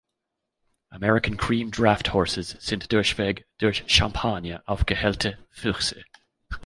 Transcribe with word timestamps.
American 0.89 1.37
Cream 1.37 1.69
Draft 1.69 2.07
Horses 2.11 2.55
sind 2.59 2.89
durchweg 2.91 3.43
durch 3.59 3.83
Champagne 3.85 4.59
aufgehellte 4.67 5.37
Füchse. 5.51 6.03